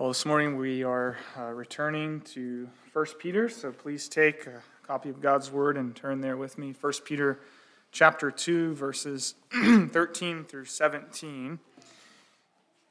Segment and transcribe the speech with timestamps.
[0.00, 5.10] Well, this morning we are uh, returning to 1 Peter, so please take a copy
[5.10, 6.74] of God's Word and turn there with me.
[6.80, 7.38] 1 Peter
[7.92, 11.58] chapter 2, verses 13 through 17.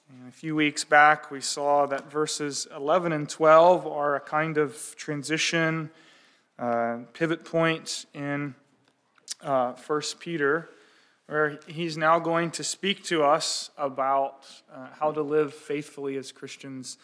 [0.08, 4.60] And a few weeks back, we saw that verses 11 and 12 are a kind
[4.60, 5.90] of transition,
[6.60, 8.54] uh, pivot point in
[9.42, 10.70] uh, 1 Peter
[11.30, 16.32] where he's now going to speak to us about uh, how to live faithfully as
[16.32, 16.98] Christians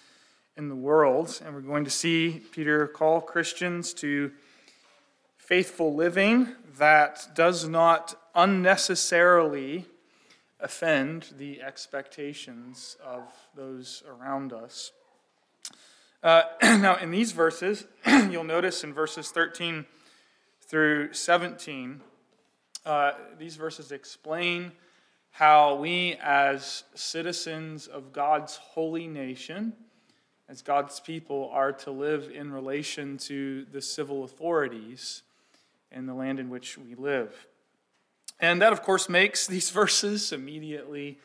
[0.58, 1.40] in the world.
[1.46, 4.32] And we're going to see Peter call Christians to
[5.38, 6.48] faithful living
[6.80, 9.86] that does not unnecessarily
[10.60, 13.22] offend the expectations of
[13.56, 14.92] those around us.
[16.24, 19.86] Uh, now, in these verses, you'll notice in verses 13
[20.62, 22.02] through 17,
[22.86, 24.72] uh, these verses explain
[25.32, 29.74] how we, as citizens of God's holy nation,
[30.48, 35.24] as God's people, are to live in relation to the civil authorities
[35.92, 37.48] in the land in which we live.
[38.40, 41.20] And that, of course, makes these verses immediately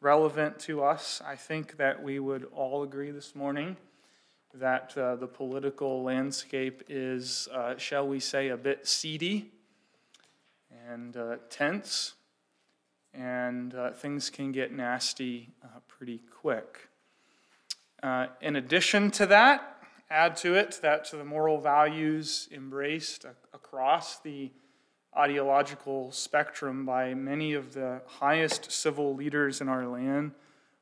[0.00, 1.20] relevant to us.
[1.26, 3.76] I think that we would all agree this morning
[4.54, 9.50] that uh, the political landscape is, uh, shall we say, a bit seedy
[10.88, 12.14] and uh, tense,
[13.12, 16.88] and uh, things can get nasty uh, pretty quick.
[18.02, 24.18] Uh, in addition to that, add to it that to the moral values embraced across
[24.20, 24.50] the
[25.16, 30.32] ideological spectrum by many of the highest civil leaders in our land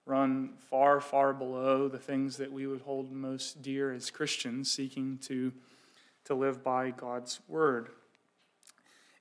[0.08, 5.18] run far, far below the things that we would hold most dear as Christians seeking
[5.18, 5.52] to,
[6.24, 7.90] to live by God's word.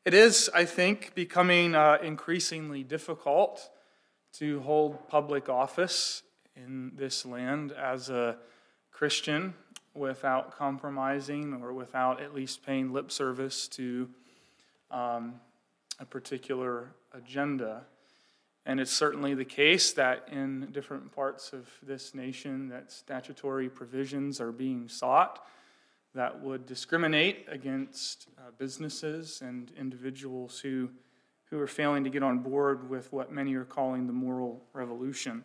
[0.07, 3.69] It is, I think, becoming uh, increasingly difficult
[4.35, 6.23] to hold public office
[6.55, 8.37] in this land as a
[8.89, 9.53] Christian
[9.93, 14.07] without compromising or without at least paying lip service to
[14.91, 15.41] um,
[15.99, 17.81] a particular agenda.
[18.65, 24.39] And it's certainly the case that in different parts of this nation that statutory provisions
[24.39, 25.45] are being sought
[26.15, 30.89] that would discriminate against uh, businesses and individuals who,
[31.49, 35.43] who are failing to get on board with what many are calling the moral revolution.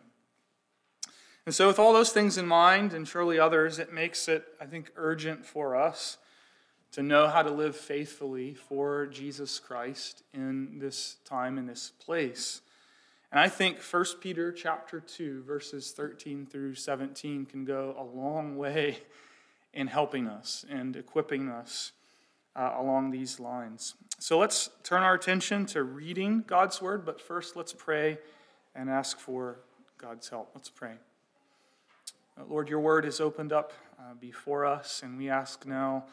[1.45, 4.65] And so, with all those things in mind, and surely others, it makes it, I
[4.65, 6.17] think, urgent for us
[6.93, 12.61] to know how to live faithfully for Jesus Christ in this time, in this place.
[13.31, 18.55] And I think 1 Peter chapter 2, verses 13 through 17 can go a long
[18.57, 18.99] way
[19.73, 21.91] in helping us and equipping us
[22.55, 23.95] uh, along these lines.
[24.19, 28.19] So let's turn our attention to reading God's word, but first let's pray
[28.75, 29.59] and ask for
[29.97, 30.51] God's help.
[30.53, 30.93] Let's pray.
[32.37, 36.05] Uh, Lord, your word is opened up uh, before us, and we ask now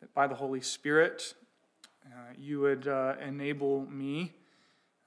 [0.00, 1.34] that by the Holy Spirit,
[2.06, 4.32] uh, you would uh, enable me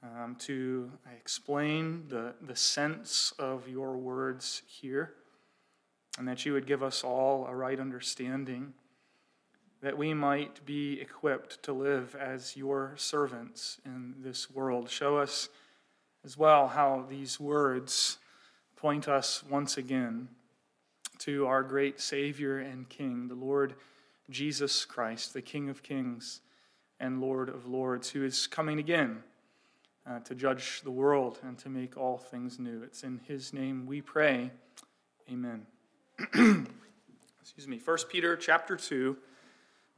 [0.03, 5.13] um, to explain the, the sense of your words here
[6.19, 8.74] and that you would give us all a right understanding,
[9.81, 14.90] that we might be equipped to live as your servants in this world.
[14.90, 15.47] Show us
[16.25, 18.18] as well how these words
[18.75, 20.28] point us once again
[21.19, 23.75] to our great Savior and King, the Lord
[24.30, 26.41] Jesus Christ, the King of kings
[27.00, 29.24] and Lord of lords, who is coming again.
[30.09, 32.81] Uh, to judge the world and to make all things new.
[32.81, 34.50] It's in his name we pray.
[35.30, 35.68] Amen.
[37.41, 39.16] excuse me, 1 Peter chapter 2,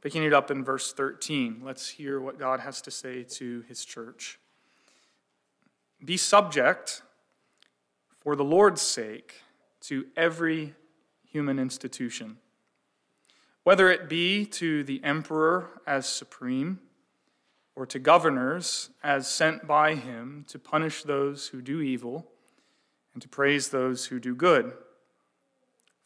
[0.00, 1.62] picking it up in verse 13.
[1.64, 4.38] Let's hear what God has to say to his church.
[6.04, 7.02] Be subject,
[8.20, 9.34] for the Lord's sake,
[9.82, 10.74] to every
[11.24, 12.36] human institution,
[13.64, 16.78] whether it be to the emperor as supreme,
[17.74, 22.28] or to governors as sent by him to punish those who do evil
[23.12, 24.72] and to praise those who do good.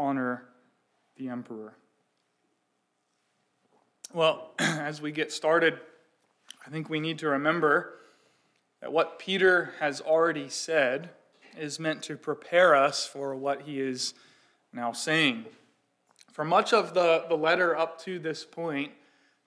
[0.00, 0.44] honor
[1.18, 1.74] the emperor.
[4.14, 5.78] Well, as we get started,
[6.66, 7.98] I think we need to remember
[8.80, 11.10] that what Peter has already said
[11.58, 14.14] is meant to prepare us for what he is
[14.72, 15.44] now saying.
[16.32, 18.92] For much of the, the letter up to this point,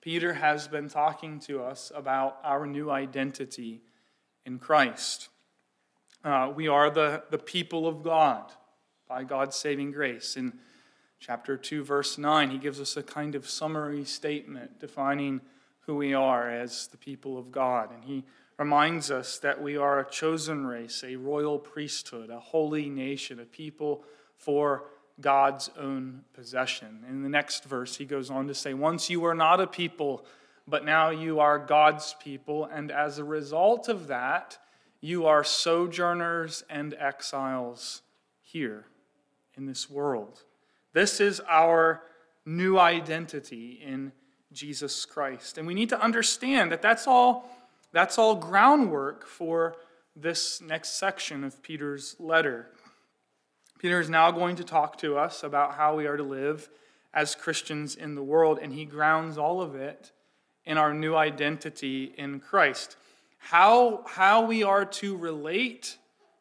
[0.01, 3.81] Peter has been talking to us about our new identity
[4.45, 5.29] in Christ.
[6.23, 8.51] Uh, we are the, the people of God
[9.13, 10.35] by God's saving grace.
[10.35, 10.53] In
[11.19, 15.39] chapter 2, verse 9, he gives us a kind of summary statement defining
[15.81, 17.91] who we are as the people of God.
[17.93, 18.23] And he
[18.57, 23.45] reminds us that we are a chosen race, a royal priesthood, a holy nation, a
[23.45, 24.03] people
[24.35, 24.85] for
[25.21, 27.05] God's own possession.
[27.07, 30.25] In the next verse, he goes on to say, Once you were not a people,
[30.67, 34.57] but now you are God's people, and as a result of that,
[35.01, 38.01] you are sojourners and exiles
[38.41, 38.87] here
[39.57, 40.43] in this world.
[40.93, 42.03] This is our
[42.45, 44.11] new identity in
[44.51, 45.57] Jesus Christ.
[45.57, 47.49] And we need to understand that that's all,
[47.91, 49.75] that's all groundwork for
[50.15, 52.69] this next section of Peter's letter.
[53.79, 56.69] Peter is now going to talk to us about how we are to live
[57.13, 60.11] as Christians in the world, and he grounds all of it
[60.65, 62.95] in our new identity in Christ.
[63.37, 65.97] How, how we are to relate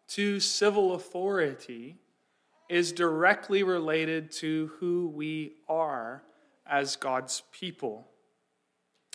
[0.09, 1.97] to civil authority
[2.73, 6.23] is directly related to who we are
[6.67, 8.07] as God's people.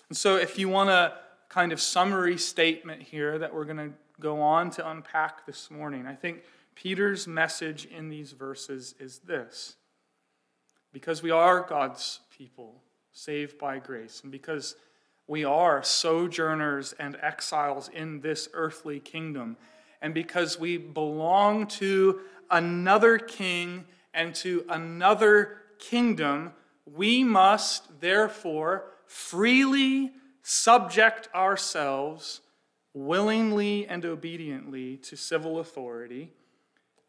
[0.10, 1.14] And so, if you want a
[1.50, 6.06] kind of summary statement here that we're going to go on to unpack this morning,
[6.06, 6.44] I think
[6.76, 9.76] Peter's message in these verses is this
[10.94, 14.76] because we are God's people, saved by grace, and because
[15.26, 19.58] we are sojourners and exiles in this earthly kingdom,
[20.02, 26.54] and because we belong to another king and to another kingdom
[26.86, 30.12] we must therefore freely
[30.42, 32.42] subject ourselves
[32.94, 36.32] willingly and obediently to civil authority,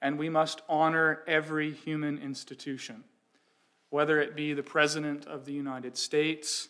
[0.03, 3.05] and we must honor every human institution,
[3.91, 6.69] whether it be the President of the United States,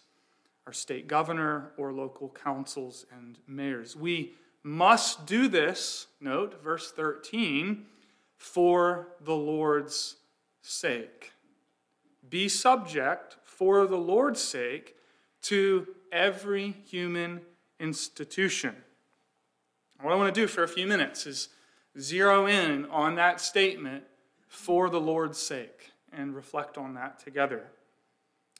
[0.66, 3.96] our state governor, or local councils and mayors.
[3.96, 7.86] We must do this, note verse 13,
[8.36, 10.16] for the Lord's
[10.62, 11.32] sake.
[12.28, 14.96] Be subject for the Lord's sake
[15.42, 17.40] to every human
[17.80, 18.74] institution.
[20.00, 21.48] What I want to do for a few minutes is
[21.98, 24.04] zero in on that statement
[24.46, 27.66] for the Lord's sake and reflect on that together.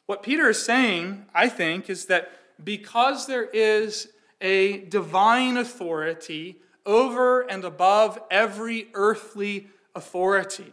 [0.06, 2.33] What Peter is saying, I think, is that
[2.65, 4.09] because there is
[4.40, 10.73] a divine authority over and above every earthly authority,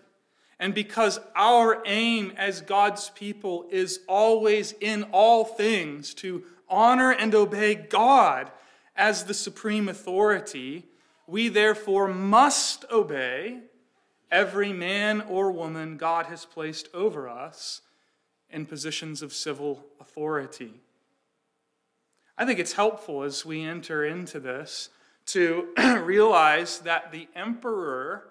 [0.59, 7.35] and because our aim as God's people is always in all things to honor and
[7.35, 8.51] obey God
[8.95, 10.85] as the supreme authority,
[11.27, 13.59] we therefore must obey
[14.31, 17.81] every man or woman God has placed over us
[18.49, 20.75] in positions of civil authority.
[22.37, 24.89] I think it's helpful as we enter into this
[25.27, 25.69] to
[26.03, 28.25] realize that the emperor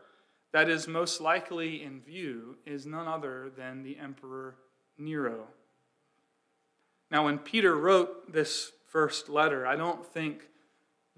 [0.55, 4.55] that is most likely in view is none other than the Emperor
[4.97, 5.49] Nero.
[7.11, 10.49] Now, when Peter wrote this first letter, I don't think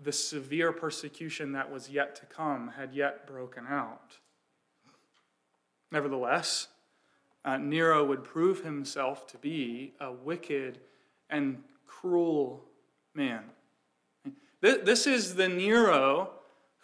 [0.02, 4.16] the severe persecution that was yet to come had yet broken out.
[5.92, 6.68] Nevertheless,
[7.44, 10.80] uh, Nero would prove himself to be a wicked
[11.28, 12.64] and cruel
[13.16, 13.44] man.
[14.60, 16.30] This is the Nero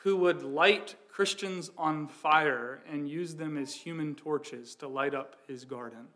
[0.02, 5.36] who would light Christians on fire and use them as human torches to light up
[5.46, 6.06] his garden.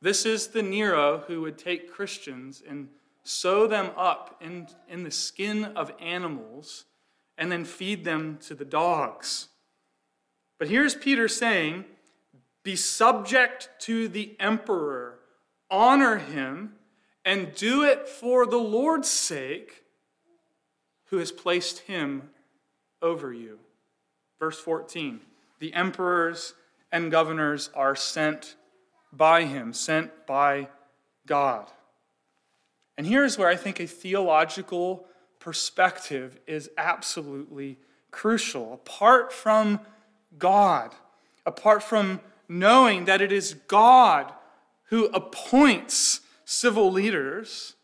[0.00, 2.88] This is the Nero who would take Christians and
[3.24, 6.84] sew them up in, in the skin of animals
[7.36, 9.48] and then feed them to the dogs.
[10.58, 11.84] But here's Peter saying,
[12.62, 15.18] Be subject to the emperor,
[15.70, 16.74] honor him,
[17.24, 19.84] and do it for the Lord's sake,
[21.06, 22.30] who has placed him
[23.02, 23.58] over you.
[24.38, 25.20] Verse 14
[25.58, 26.54] The emperors
[26.92, 28.56] and governors are sent
[29.12, 30.68] by him, sent by
[31.26, 31.70] God.
[32.96, 35.06] And here's where I think a theological
[35.38, 37.78] perspective is absolutely
[38.10, 38.74] crucial.
[38.74, 39.80] Apart from
[40.38, 40.94] God,
[41.46, 44.32] apart from knowing that it is God
[44.84, 47.76] who appoints civil leaders,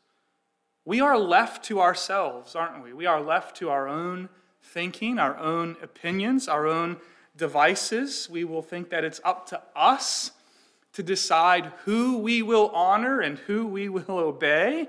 [0.84, 2.92] we are left to ourselves, aren't we?
[2.92, 4.28] We are left to our own
[4.60, 6.96] thinking, our own opinions, our own
[7.36, 8.28] devices.
[8.28, 10.32] We will think that it's up to us
[10.94, 14.88] to decide who we will honor and who we will obey.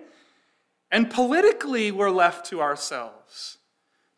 [0.89, 3.59] And politically, we're left to ourselves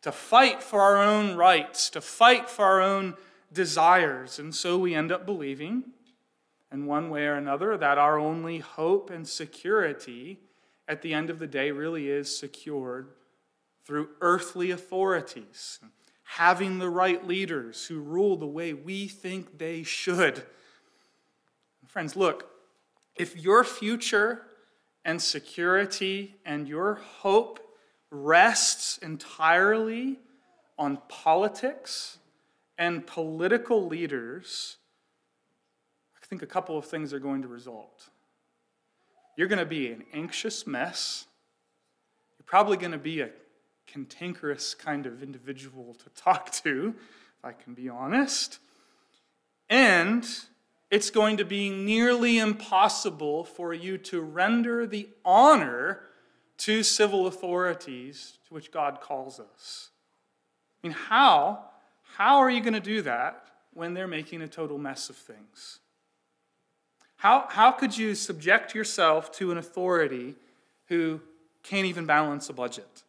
[0.00, 3.14] to fight for our own rights, to fight for our own
[3.52, 4.38] desires.
[4.38, 5.84] And so we end up believing,
[6.72, 10.38] in one way or another, that our only hope and security
[10.86, 13.08] at the end of the day really is secured
[13.84, 15.80] through earthly authorities,
[16.22, 20.42] having the right leaders who rule the way we think they should.
[21.86, 22.48] Friends, look,
[23.16, 24.42] if your future
[25.04, 27.58] and security and your hope
[28.10, 30.18] rests entirely
[30.78, 32.18] on politics
[32.78, 34.76] and political leaders,
[36.30, 38.08] think a couple of things are going to result.
[39.36, 41.26] You're going to be an anxious mess.
[42.38, 43.30] You're probably going to be a
[43.88, 48.60] cantankerous kind of individual to talk to, if I can be honest.
[49.68, 50.24] And
[50.88, 56.02] it's going to be nearly impossible for you to render the honor
[56.58, 59.90] to civil authorities to which God calls us.
[60.82, 61.64] I mean, how?
[62.16, 65.80] How are you going to do that when they're making a total mess of things?
[67.20, 70.36] How, how could you subject yourself to an authority
[70.86, 71.20] who
[71.62, 73.02] can't even balance a budget?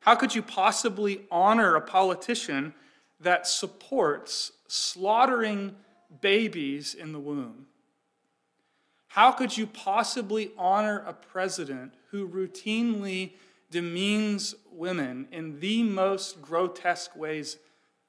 [0.00, 2.74] How could you possibly honor a politician
[3.18, 5.74] that supports slaughtering
[6.20, 7.68] babies in the womb?
[9.06, 13.32] How could you possibly honor a president who routinely
[13.70, 17.56] demeans women in the most grotesque ways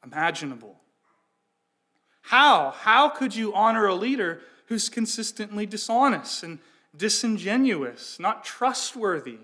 [0.04, 0.76] imaginable?
[2.20, 2.72] How?
[2.72, 6.60] How could you honor a leader who's consistently dishonest and
[6.96, 9.40] disingenuous, not trustworthy?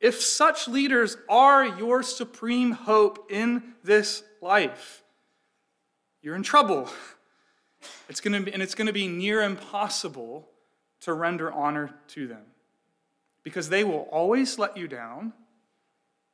[0.00, 5.02] If such leaders are your supreme hope in this life,
[6.20, 6.90] you're in trouble.
[8.08, 10.48] It's going to be, and it's going to be near impossible
[11.02, 12.42] to render honor to them
[13.44, 15.32] because they will always let you down,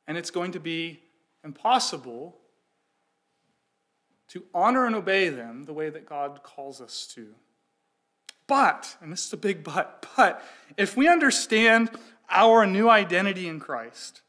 [0.07, 0.99] and it's going to be
[1.43, 2.35] impossible
[4.29, 7.35] to honor and obey them the way that God calls us to.
[8.47, 10.43] But, and this is a big but, but
[10.77, 11.91] if we understand
[12.29, 14.21] our new identity in Christ,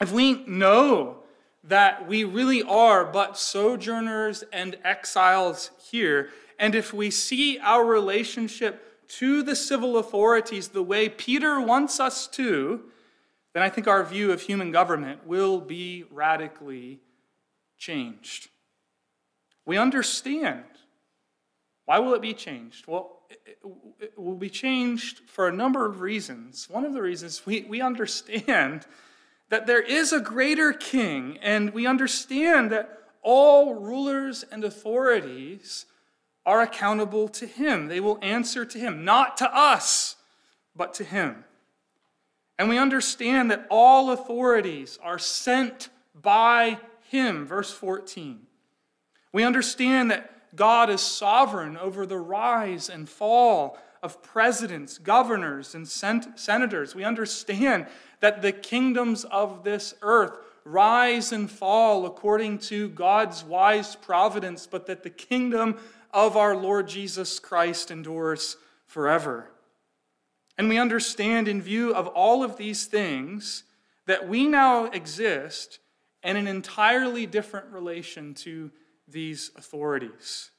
[0.00, 1.18] if we know
[1.62, 9.08] that we really are but sojourners and exiles here, and if we see our relationship
[9.08, 12.82] to the civil authorities the way Peter wants us to,
[13.54, 17.00] then I think our view of human government will be radically
[17.78, 18.48] changed.
[19.64, 20.64] We understand.
[21.84, 22.86] Why will it be changed?
[22.86, 23.20] Well,
[24.00, 26.68] it will be changed for a number of reasons.
[26.70, 28.86] One of the reasons we, we understand
[29.50, 35.86] that there is a greater king, and we understand that all rulers and authorities
[36.46, 37.88] are accountable to him.
[37.88, 40.16] They will answer to him, not to us,
[40.76, 41.44] but to him.
[42.58, 47.46] And we understand that all authorities are sent by him.
[47.46, 48.40] Verse 14.
[49.32, 55.88] We understand that God is sovereign over the rise and fall of presidents, governors, and
[55.88, 56.94] senators.
[56.94, 57.86] We understand
[58.20, 64.86] that the kingdoms of this earth rise and fall according to God's wise providence, but
[64.86, 65.76] that the kingdom
[66.12, 68.56] of our Lord Jesus Christ endures
[68.86, 69.50] forever.
[70.56, 73.64] And we understand, in view of all of these things,
[74.06, 75.80] that we now exist
[76.22, 78.70] in an entirely different relation to
[79.08, 80.50] these authorities.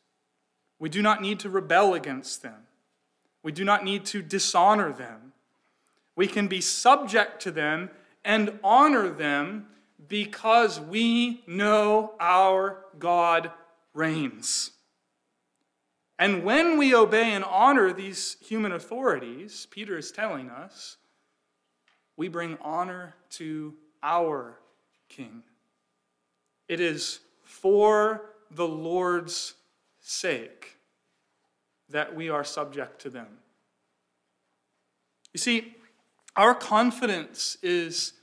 [0.80, 2.68] We do not need to rebel against them.
[3.44, 5.34] We do not need to dishonor them.
[6.16, 7.90] We can be subject to them
[8.24, 9.68] and honor them
[10.08, 13.52] because we know our God
[13.94, 14.72] reigns.
[16.18, 20.98] And when we obey and honor these human authorities, Peter is telling us,
[22.18, 24.58] we bring honor to our
[25.10, 25.44] King.
[26.68, 29.54] It is for the Lord's
[30.00, 30.78] sake
[31.90, 33.28] that we are subject to them.
[35.34, 35.76] You see,
[36.36, 38.14] our confidence is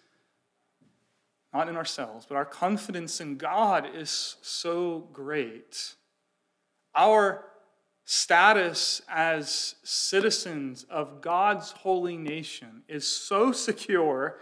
[1.53, 5.95] not in ourselves, but our confidence in God is so great.
[6.95, 7.45] Our
[8.05, 14.39] status as citizens of God's holy nation is so secure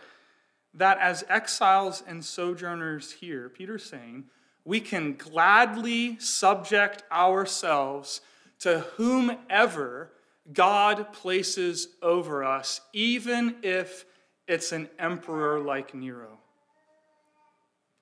[0.73, 4.25] that as exiles and sojourners here, Peter's saying,
[4.65, 8.21] we can gladly subject ourselves
[8.61, 10.11] to whomever
[10.53, 14.05] God places over us, even if
[14.47, 16.39] it's an emperor like Nero.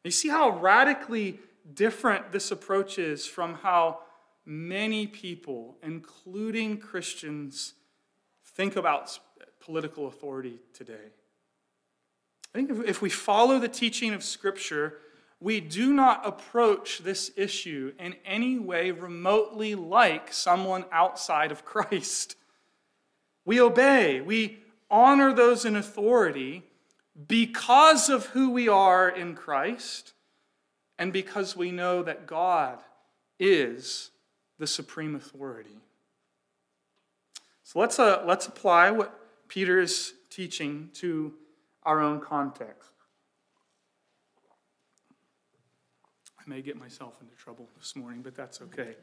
[0.04, 1.38] You see how radically
[1.74, 4.00] different this approach is from how
[4.46, 7.74] many people, including Christians,
[8.42, 9.18] think about
[9.60, 11.12] political authority today.
[12.54, 14.94] I think if we follow the teaching of Scripture,
[15.40, 22.36] we do not approach this issue in any way remotely like someone outside of Christ.
[23.44, 24.58] We obey, we
[24.90, 26.64] honor those in authority
[27.26, 30.12] because of who we are in Christ
[30.98, 32.80] and because we know that God
[33.38, 34.10] is
[34.58, 35.78] the supreme authority.
[37.62, 39.14] So let's, uh, let's apply what
[39.48, 41.34] Peter is teaching to
[41.84, 42.90] our own context.
[46.48, 48.96] May get myself into trouble this morning, but that's okay.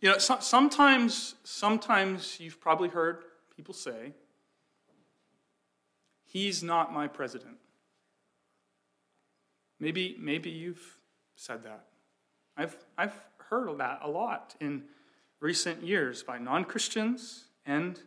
[0.00, 3.24] You know, so, sometimes, sometimes you've probably heard
[3.56, 4.12] people say,
[6.24, 7.58] He's not my president.
[9.78, 10.98] Maybe, maybe you've
[11.36, 11.84] said that.
[12.56, 13.14] I've, I've
[13.50, 14.84] heard that a lot in
[15.40, 18.00] recent years by non Christians and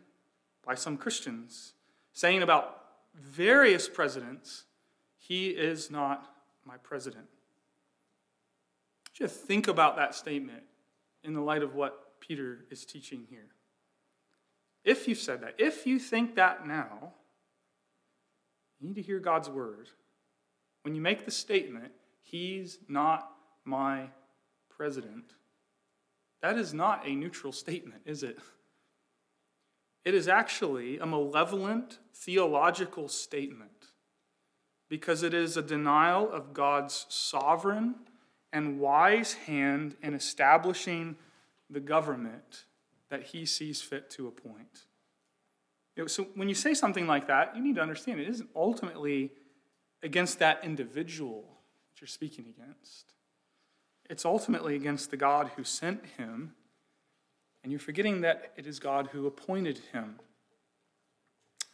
[0.64, 1.72] by some Christians,
[2.12, 2.82] saying about
[3.14, 4.64] various presidents,
[5.28, 6.26] he is not
[6.64, 7.26] my president.
[9.12, 10.62] Just think about that statement
[11.22, 13.48] in the light of what Peter is teaching here.
[14.84, 17.12] If you've said that, if you think that now,
[18.80, 19.90] you need to hear God's word.
[20.82, 21.92] When you make the statement,
[22.22, 23.30] He's not
[23.64, 24.08] my
[24.70, 25.32] president,
[26.40, 28.38] that is not a neutral statement, is it?
[30.04, 33.88] It is actually a malevolent theological statement
[34.88, 37.94] because it is a denial of God's sovereign
[38.52, 41.16] and wise hand in establishing
[41.68, 42.64] the government
[43.10, 44.84] that he sees fit to appoint.
[46.06, 49.32] So when you say something like that, you need to understand it isn't ultimately
[50.02, 53.14] against that individual that you're speaking against.
[54.08, 56.52] It's ultimately against the God who sent him,
[57.62, 60.20] and you're forgetting that it is God who appointed him.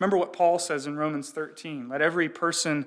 [0.01, 2.87] Remember what Paul says in Romans 13 let every person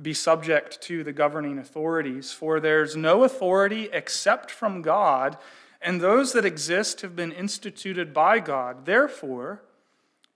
[0.00, 5.38] be subject to the governing authorities, for there's no authority except from God,
[5.80, 8.86] and those that exist have been instituted by God.
[8.86, 9.62] Therefore,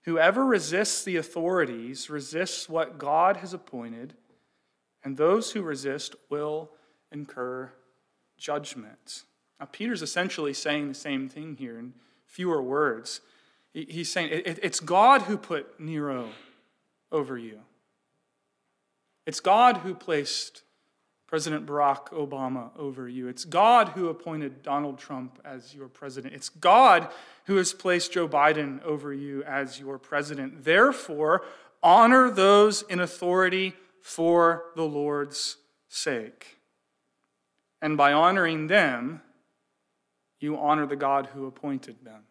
[0.03, 4.15] Whoever resists the authorities resists what God has appointed,
[5.03, 6.71] and those who resist will
[7.11, 7.71] incur
[8.37, 9.23] judgment.
[9.59, 11.93] Now, Peter's essentially saying the same thing here in
[12.25, 13.21] fewer words.
[13.73, 16.29] He's saying it's God who put Nero
[17.11, 17.59] over you,
[19.25, 20.63] it's God who placed
[21.27, 23.29] President Barack Obama over you.
[23.29, 26.33] It's God who appointed Donald Trump as your president.
[26.33, 27.07] It's God
[27.45, 30.65] who has placed Joe Biden over you as your president.
[30.65, 31.43] Therefore,
[31.81, 35.55] honor those in authority for the Lord's
[35.87, 36.57] sake.
[37.81, 39.21] And by honoring them,
[40.41, 42.23] you honor the God who appointed them.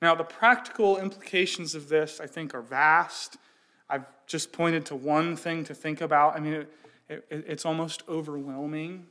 [0.00, 3.36] Now, the practical implications of this, I think, are vast.
[3.90, 6.36] I've just pointed to one thing to think about.
[6.36, 6.72] I mean, it,
[7.08, 9.06] it, it's almost overwhelming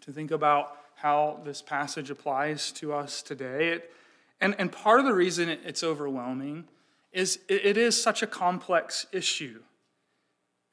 [0.00, 3.68] to think about how this passage applies to us today.
[3.68, 3.92] It,
[4.40, 6.64] and, and part of the reason it's overwhelming
[7.12, 9.60] is it, is such a complex issue.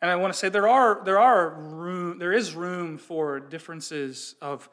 [0.02, 4.36] And I want to say there are there are room there is room for differences
[4.42, 4.70] of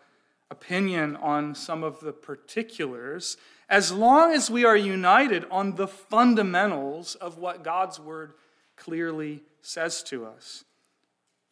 [0.51, 7.14] opinion on some of the particulars as long as we are united on the fundamentals
[7.14, 8.35] of what God's word
[8.83, 10.64] clearly says to us.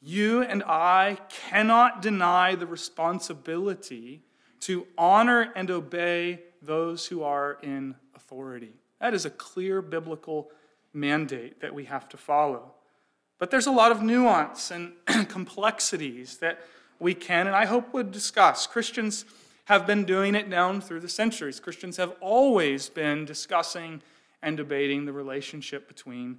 [0.01, 4.23] You and I cannot deny the responsibility
[4.61, 8.73] to honor and obey those who are in authority.
[9.01, 10.51] That is a clear biblical
[10.93, 12.73] mandate that we have to follow.
[13.39, 14.93] But there's a lot of nuance and
[15.29, 16.61] complexities that
[16.99, 18.67] we can and I hope would discuss.
[18.67, 19.25] Christians
[19.67, 21.61] have been doing it down through the centuries.
[21.61, 24.03] Christians have always been discussing
[24.43, 26.39] and debating the relationship between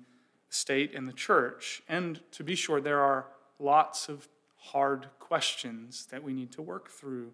[0.52, 1.82] the state and the church.
[1.88, 3.26] And to be sure, there are
[3.58, 7.32] lots of hard questions that we need to work through.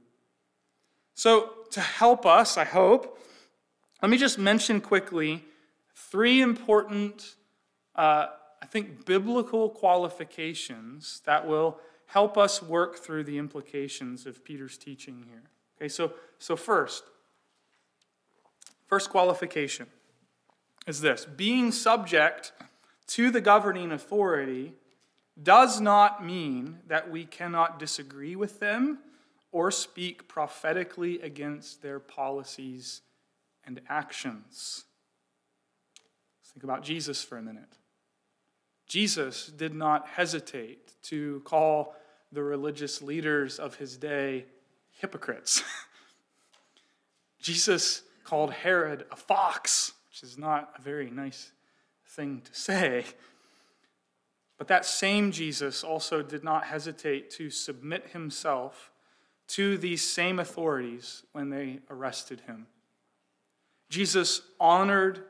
[1.15, 3.19] So, to help us, I hope,
[4.01, 5.43] let me just mention quickly
[5.95, 7.35] three important,
[7.95, 8.27] uh,
[8.61, 15.25] I think, biblical qualifications that will help us work through the implications of Peter's teaching
[15.27, 15.49] here.
[15.77, 17.03] Okay, so, so first,
[18.85, 19.87] first qualification
[20.85, 22.53] is this being subject
[23.07, 24.73] to the governing authority
[25.41, 28.99] does not mean that we cannot disagree with them
[29.51, 33.01] or speak prophetically against their policies
[33.65, 34.85] and actions.
[36.41, 37.77] Let's think about Jesus for a minute.
[38.87, 41.95] Jesus did not hesitate to call
[42.31, 44.45] the religious leaders of his day
[44.91, 45.63] hypocrites.
[47.41, 51.51] Jesus called Herod a fox, which is not a very nice
[52.07, 53.05] thing to say.
[54.57, 58.91] But that same Jesus also did not hesitate to submit himself
[59.49, 62.67] to these same authorities when they arrested him.
[63.89, 65.23] Jesus honored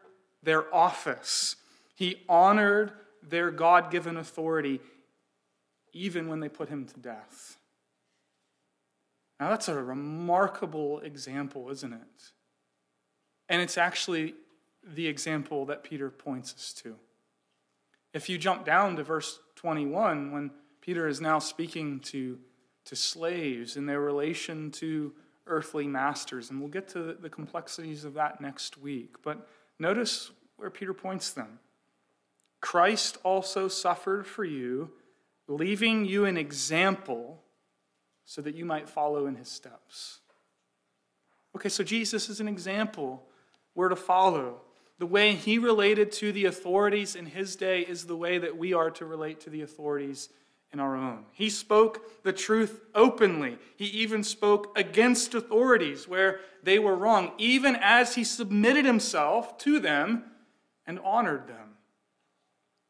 [0.43, 1.55] their office,
[1.95, 4.79] he honored their God given authority
[5.93, 7.57] even when they put him to death.
[9.39, 12.31] Now, that's a remarkable example, isn't it?
[13.49, 14.35] And it's actually
[14.95, 16.95] the example that Peter points us to.
[18.13, 22.39] If you jump down to verse 21, when Peter is now speaking to,
[22.85, 25.13] to slaves in their relation to
[25.45, 29.47] earthly masters, and we'll get to the complexities of that next week, but
[29.79, 31.59] notice where Peter points them.
[32.61, 34.91] Christ also suffered for you,
[35.47, 37.43] leaving you an example
[38.25, 40.19] so that you might follow in his steps.
[41.55, 43.23] Okay, so Jesus is an example
[43.73, 44.61] we're to follow.
[44.99, 48.73] The way he related to the authorities in his day is the way that we
[48.73, 50.29] are to relate to the authorities
[50.73, 51.25] in our own.
[51.31, 53.57] He spoke the truth openly.
[53.75, 59.79] He even spoke against authorities where they were wrong, even as he submitted himself to
[59.79, 60.23] them
[60.85, 61.75] and honored them.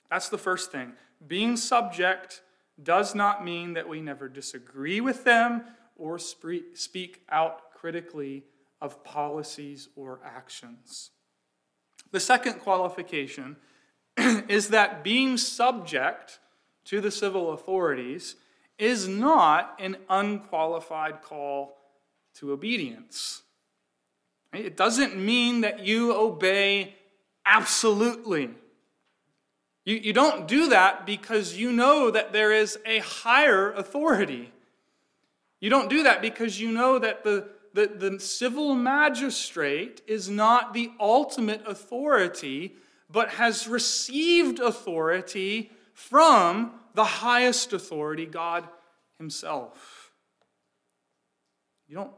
[0.10, 0.94] That's the first thing.
[1.28, 2.42] Being subject
[2.82, 5.64] does not mean that we never disagree with them
[5.98, 8.44] or speak out critically
[8.80, 11.12] of policies or actions.
[12.12, 13.58] The second qualification
[14.18, 16.40] is that being subject
[16.86, 18.36] to the civil authorities
[18.78, 21.78] is not an unqualified call
[22.36, 23.42] to obedience.
[24.54, 26.96] It doesn't mean that you obey
[27.46, 28.52] absolutely.
[29.86, 34.52] You, you don't do that because you know that there is a higher authority.
[35.60, 40.74] You don't do that because you know that the, the, the civil magistrate is not
[40.74, 42.74] the ultimate authority,
[43.08, 48.68] but has received authority from the highest authority, God
[49.20, 50.12] Himself.
[51.88, 52.14] You don't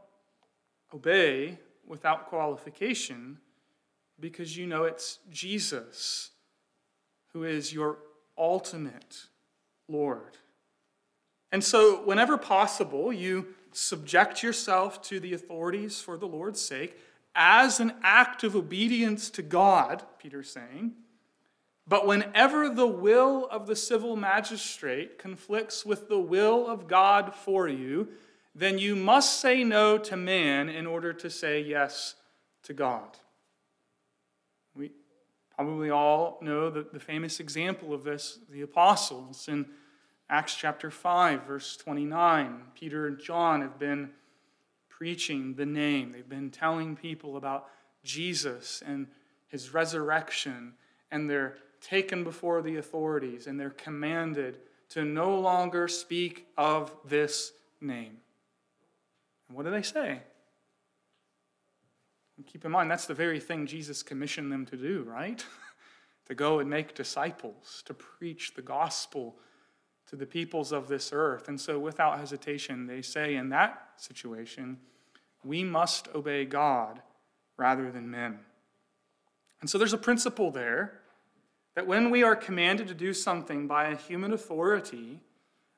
[0.94, 3.36] obey without qualification
[4.18, 6.30] because you know it's Jesus
[7.34, 7.98] who is your
[8.38, 9.26] ultimate
[9.88, 10.38] Lord.
[11.52, 16.96] And so, whenever possible, you subject yourself to the authorities for the Lord's sake
[17.34, 20.92] as an act of obedience to God, Peter's saying.
[21.86, 27.68] But whenever the will of the civil magistrate conflicts with the will of God for
[27.68, 28.08] you,
[28.54, 32.14] then you must say no to man in order to say yes
[32.64, 33.18] to God.
[34.74, 34.90] We
[35.54, 39.48] probably all know the, the famous example of this, the apostles.
[39.48, 39.66] In
[40.32, 44.10] Acts chapter 5, verse 29, Peter and John have been
[44.88, 46.12] preaching the name.
[46.12, 47.66] They've been telling people about
[48.04, 49.08] Jesus and
[49.48, 50.74] his resurrection,
[51.10, 54.58] and they're taken before the authorities and they're commanded
[54.90, 58.18] to no longer speak of this name.
[59.48, 60.20] And what do they say?
[62.36, 65.44] And keep in mind, that's the very thing Jesus commissioned them to do, right?
[66.26, 69.34] to go and make disciples, to preach the gospel
[70.10, 71.46] to the peoples of this earth.
[71.46, 74.78] And so, without hesitation, they say in that situation,
[75.44, 77.00] we must obey God
[77.56, 78.40] rather than men.
[79.60, 81.00] And so, there's a principle there
[81.76, 85.20] that when we are commanded to do something by a human authority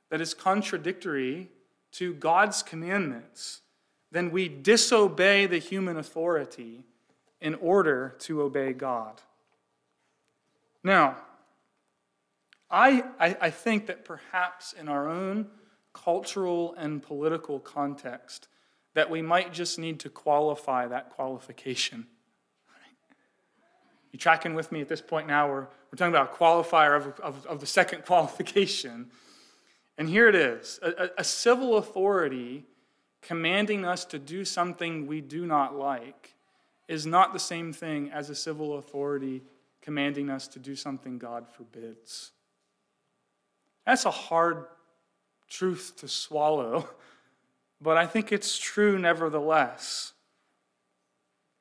[0.08, 1.50] that is contradictory
[1.92, 3.60] to God's commandments,
[4.10, 6.84] then we disobey the human authority
[7.42, 9.20] in order to obey God.
[10.82, 11.16] Now,
[12.72, 15.46] I, I, I, think that perhaps in our own
[15.92, 18.48] cultural and political context,
[18.94, 22.06] that we might just need to qualify that qualification.
[24.10, 25.48] You tracking with me at this point now?
[25.48, 29.10] We're, we're talking about a qualifier of, of, of the second qualification.
[29.98, 32.64] And here it is a, a civil authority
[33.20, 36.34] commanding us to do something we do not like
[36.88, 39.42] is not the same thing as a civil authority
[39.80, 42.32] commanding us to do something God forbids.
[43.86, 44.66] That's a hard
[45.48, 46.88] truth to swallow,
[47.80, 50.12] but I think it's true nevertheless.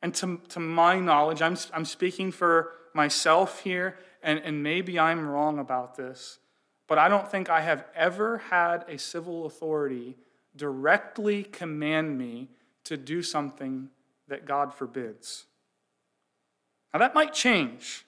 [0.02, 5.28] And to, to my knowledge, I'm, I'm speaking for myself here, and, and maybe I'm
[5.28, 6.40] wrong about this,
[6.88, 10.18] but I don't think I have ever had a civil authority
[10.56, 12.50] directly command me
[12.84, 13.90] to do something
[14.28, 15.46] that God forbids.
[16.94, 18.06] Now, that might change,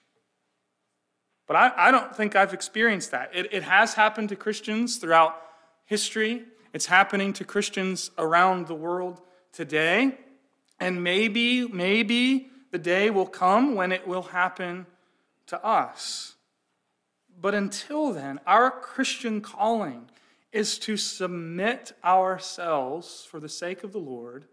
[1.46, 3.30] but I, I don't think I've experienced that.
[3.34, 5.40] It, it has happened to Christians throughout
[5.84, 9.20] history, it's happening to Christians around the world
[9.52, 10.18] today.
[10.80, 14.86] And maybe, maybe the day will come when it will happen
[15.46, 16.34] to us.
[17.40, 20.10] But until then, our Christian calling
[20.52, 24.46] is to submit ourselves for the sake of the Lord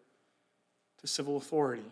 [1.00, 1.92] to civil authority.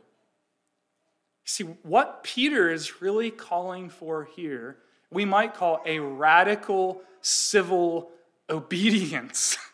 [1.44, 4.78] See, what Peter is really calling for here,
[5.12, 8.10] we might call a radical civil
[8.50, 9.58] obedience.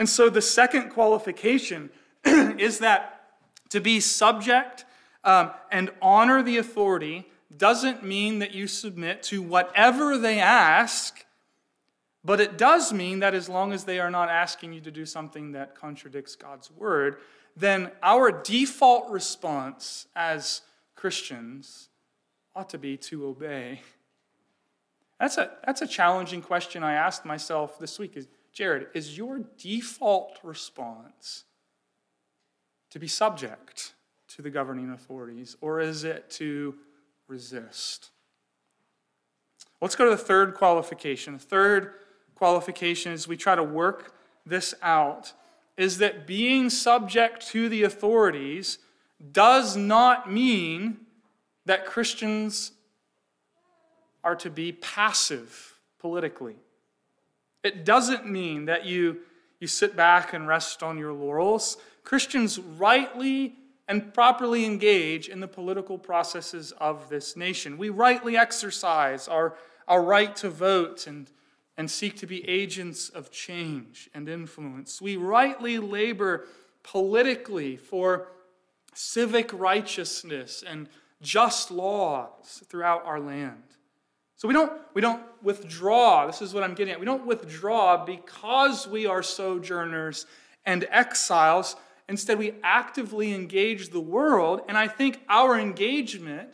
[0.00, 1.90] And so the second qualification
[2.24, 3.32] is that
[3.68, 4.86] to be subject
[5.24, 11.26] um, and honor the authority doesn't mean that you submit to whatever they ask,
[12.24, 15.04] but it does mean that as long as they are not asking you to do
[15.04, 17.16] something that contradicts God's word,
[17.54, 20.62] then our default response as
[20.94, 21.90] Christians
[22.56, 23.82] ought to be to obey.
[25.20, 28.16] That's a, that's a challenging question I asked myself this week.
[28.16, 31.44] Is, Jared, is your default response
[32.88, 33.92] to be subject
[34.28, 36.74] to the governing authorities, or is it to
[37.28, 38.10] resist?
[39.82, 41.34] Let's go to the third qualification.
[41.34, 41.92] The third
[42.34, 44.14] qualification, as we try to work
[44.46, 45.34] this out,
[45.76, 48.78] is that being subject to the authorities
[49.32, 50.98] does not mean
[51.66, 52.72] that Christians
[54.22, 56.56] are to be passive politically.
[57.62, 59.18] It doesn't mean that you,
[59.58, 61.76] you sit back and rest on your laurels.
[62.04, 63.54] Christians rightly
[63.88, 67.76] and properly engage in the political processes of this nation.
[67.76, 69.56] We rightly exercise our,
[69.88, 71.30] our right to vote and,
[71.76, 75.02] and seek to be agents of change and influence.
[75.02, 76.46] We rightly labor
[76.82, 78.28] politically for
[78.94, 80.88] civic righteousness and
[81.20, 83.69] just laws throughout our land.
[84.40, 86.26] So we don't, we don't withdraw.
[86.26, 86.98] This is what I'm getting at.
[86.98, 90.24] We don't withdraw because we are sojourners
[90.64, 91.76] and exiles.
[92.08, 94.62] Instead, we actively engage the world.
[94.66, 96.48] And I think our engagement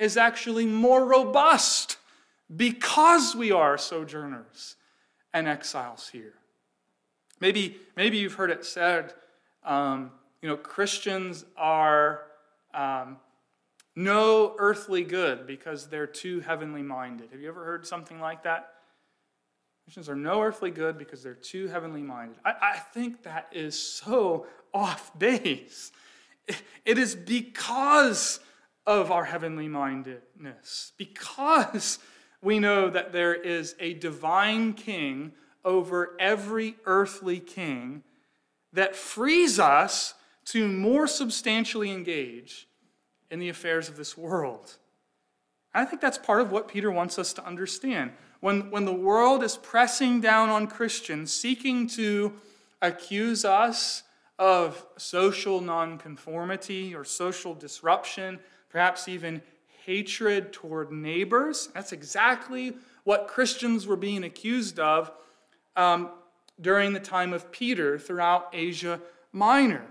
[0.00, 1.98] is actually more robust
[2.56, 4.74] because we are sojourners
[5.32, 6.34] and exiles here.
[7.38, 9.14] Maybe, maybe you've heard it said,
[9.64, 10.10] um,
[10.42, 12.22] you know, Christians are
[12.74, 13.18] um,
[13.98, 17.30] no earthly good because they're too heavenly minded.
[17.32, 18.74] Have you ever heard something like that?
[19.84, 22.36] Christians are no earthly good because they're too heavenly minded.
[22.44, 25.90] I, I think that is so off base.
[26.84, 28.38] It is because
[28.86, 31.98] of our heavenly mindedness, because
[32.40, 35.32] we know that there is a divine king
[35.64, 38.04] over every earthly king
[38.72, 42.67] that frees us to more substantially engage
[43.30, 44.76] in the affairs of this world.
[45.74, 48.12] I think that's part of what Peter wants us to understand.
[48.40, 52.32] When, when the world is pressing down on Christians, seeking to
[52.80, 54.04] accuse us
[54.38, 58.38] of social nonconformity or social disruption,
[58.70, 59.42] perhaps even
[59.84, 65.10] hatred toward neighbors, that's exactly what Christians were being accused of
[65.76, 66.10] um,
[66.60, 69.00] during the time of Peter throughout Asia
[69.32, 69.84] Minor.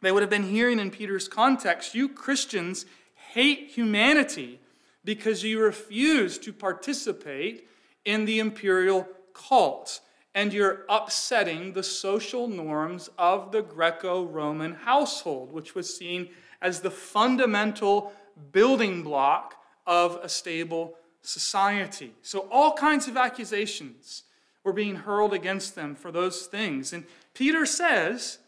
[0.00, 2.86] They would have been hearing in Peter's context you Christians
[3.32, 4.60] hate humanity
[5.04, 7.68] because you refuse to participate
[8.04, 10.00] in the imperial cult
[10.34, 16.28] and you're upsetting the social norms of the Greco Roman household, which was seen
[16.62, 18.12] as the fundamental
[18.52, 22.14] building block of a stable society.
[22.22, 24.22] So, all kinds of accusations
[24.62, 26.92] were being hurled against them for those things.
[26.92, 28.38] And Peter says,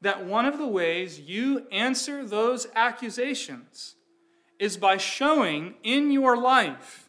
[0.00, 3.96] that one of the ways you answer those accusations
[4.58, 7.08] is by showing in your life,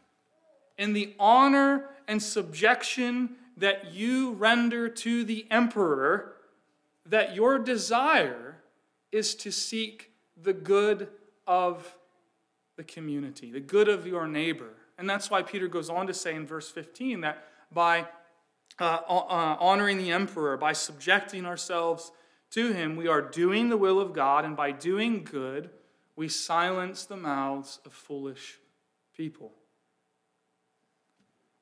[0.78, 6.34] in the honor and subjection that you render to the emperor,
[7.06, 8.58] that your desire
[9.12, 11.08] is to seek the good
[11.46, 11.96] of
[12.78, 14.70] the community, the good of your neighbor.
[14.98, 18.08] And that's why Peter goes on to say in verse 15 that by
[18.80, 22.12] uh, uh, honoring the emperor, by subjecting ourselves
[22.52, 25.70] to him, we are doing the will of God, and by doing good,
[26.16, 28.60] we silence the mouths of foolish
[29.16, 29.54] people.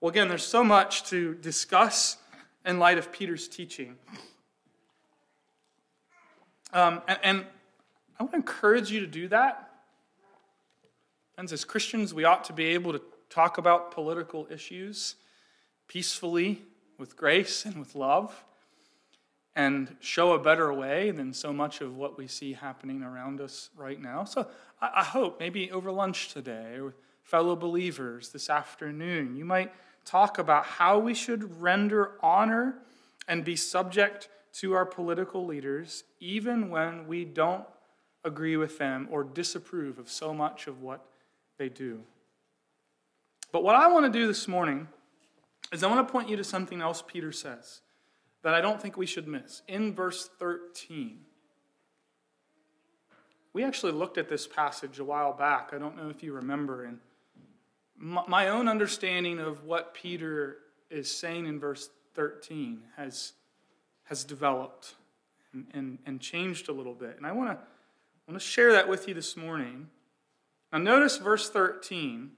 [0.01, 2.17] Well, again, there's so much to discuss
[2.65, 3.97] in light of Peter's teaching.
[6.73, 7.45] Um, and, and
[8.19, 9.69] I want to encourage you to do that.
[11.37, 15.15] And as Christians, we ought to be able to talk about political issues
[15.87, 16.63] peacefully,
[16.97, 18.43] with grace, and with love
[19.59, 23.69] and show a better way than so much of what we see happening around us
[23.75, 24.23] right now.
[24.23, 24.47] So
[24.81, 29.73] I, hope maybe over lunch today or with fellow believers this afternoon, you might
[30.05, 32.75] talk about how we should render honor
[33.27, 37.65] and be subject to our political leaders, even when we don't
[38.23, 41.05] agree with them or disapprove of so much of what
[41.57, 41.99] they do.
[43.51, 44.87] But what I want to do this morning
[45.73, 47.81] is I want to point you to something else Peter says
[48.43, 49.61] that I don't think we should miss.
[49.67, 51.19] In verse 13,
[53.53, 55.71] we actually looked at this passage a while back.
[55.73, 56.85] I don't know if you remember.
[56.85, 56.99] And
[57.97, 60.57] my own understanding of what Peter
[60.89, 63.33] is saying in verse 13 has,
[64.03, 64.95] has developed
[65.53, 67.17] and, and, and changed a little bit.
[67.17, 67.65] And I want to
[68.29, 69.87] I want to share that with you this morning.
[70.71, 72.29] Now, notice verse 13.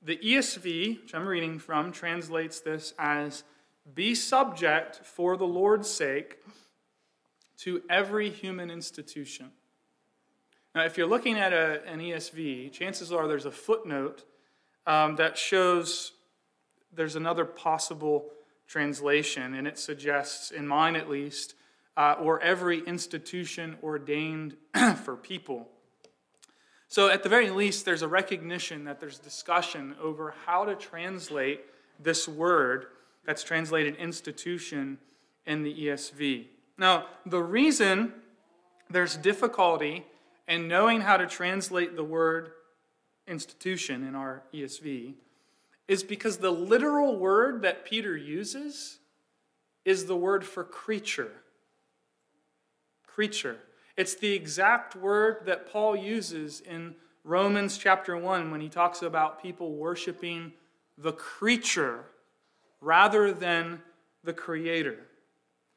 [0.00, 3.42] The ESV, which I'm reading from, translates this as
[3.94, 6.38] Be subject for the Lord's sake
[7.58, 9.50] to every human institution.
[10.74, 14.24] Now, if you're looking at a, an ESV, chances are there's a footnote
[14.86, 16.12] um, that shows
[16.92, 18.26] there's another possible
[18.66, 21.54] translation, and it suggests, in mine at least,
[21.96, 24.56] uh, or every institution ordained
[25.04, 25.68] for people.
[26.88, 31.60] So, at the very least, there's a recognition that there's discussion over how to translate
[32.00, 32.86] this word
[33.30, 34.98] that's translated institution
[35.46, 36.46] in the ESV.
[36.76, 38.12] Now, the reason
[38.90, 40.04] there's difficulty
[40.48, 42.50] in knowing how to translate the word
[43.28, 45.14] institution in our ESV
[45.86, 48.98] is because the literal word that Peter uses
[49.84, 51.30] is the word for creature.
[53.06, 53.58] Creature.
[53.96, 59.40] It's the exact word that Paul uses in Romans chapter 1 when he talks about
[59.40, 60.52] people worshiping
[60.98, 62.06] the creature
[62.80, 63.82] rather than
[64.24, 64.98] the creator.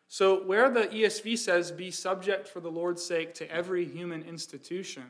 [0.08, 5.04] So, where the ESV says, be subject for the Lord's sake to every human institution,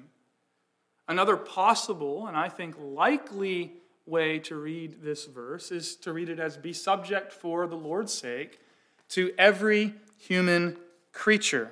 [1.07, 3.73] another possible and I think likely
[4.05, 8.13] way to read this verse is to read it as be subject for the Lord's
[8.13, 8.59] sake
[9.09, 10.77] to every human
[11.11, 11.71] creature.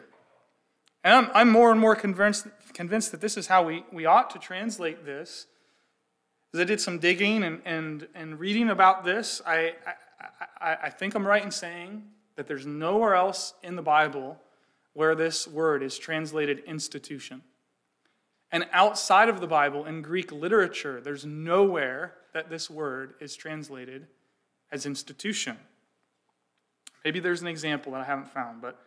[1.03, 4.29] And I'm, I'm more and more convinced, convinced that this is how we, we ought
[4.31, 5.47] to translate this.
[6.53, 9.73] As I did some digging and, and, and reading about this, I,
[10.59, 12.03] I, I think I'm right in saying
[12.35, 14.37] that there's nowhere else in the Bible
[14.93, 17.41] where this word is translated institution.
[18.51, 24.07] And outside of the Bible, in Greek literature, there's nowhere that this word is translated
[24.71, 25.57] as institution.
[27.05, 28.79] Maybe there's an example that I haven't found, but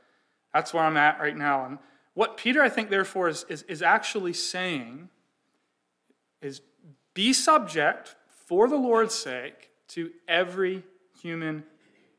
[0.53, 1.65] that's where I'm at right now.
[1.65, 1.79] And
[2.13, 5.09] what Peter, I think, therefore, is, is, is actually saying
[6.41, 6.61] is
[7.15, 8.15] be subject
[8.47, 10.85] for the Lord's sake to every
[11.25, 11.65] human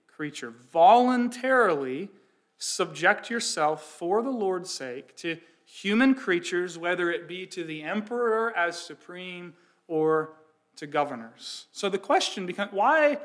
[0.07, 0.51] creature.
[0.73, 2.09] Voluntarily
[2.57, 8.51] subject yourself for the Lord's sake to human creatures, whether it be to the emperor
[8.57, 9.53] as supreme
[9.87, 10.33] or
[10.77, 11.67] to governors.
[11.71, 13.19] So the question becomes why,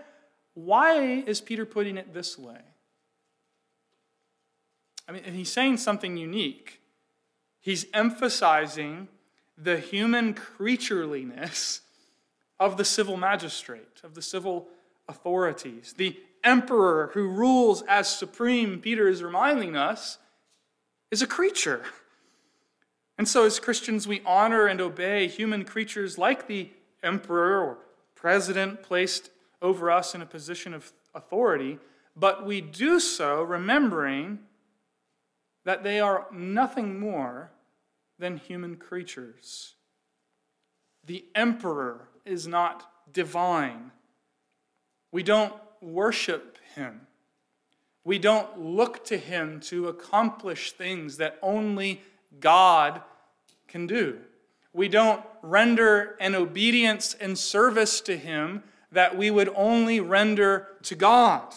[0.52, 2.60] why is Peter putting it this way?
[5.08, 6.82] I mean, he's saying something unique.
[7.58, 9.08] He's emphasizing
[9.56, 11.80] the human creatureliness
[12.58, 14.68] of the civil magistrate, of the civil
[15.10, 15.94] authorities.
[15.96, 20.18] The emperor who rules as supreme, Peter is reminding us,
[21.10, 21.82] is a creature.
[23.18, 26.70] And so, as Christians, we honor and obey human creatures like the
[27.02, 27.78] emperor or
[28.14, 31.78] president placed over us in a position of authority,
[32.16, 34.38] but we do so remembering
[35.64, 37.50] that they are nothing more
[38.18, 39.74] than human creatures.
[41.04, 43.90] The emperor is not divine.
[45.12, 47.06] We don't worship him.
[48.04, 52.00] We don't look to him to accomplish things that only
[52.38, 53.02] God
[53.68, 54.18] can do.
[54.72, 60.94] We don't render an obedience and service to him that we would only render to
[60.94, 61.54] God